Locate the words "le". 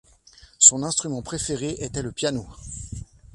2.01-2.11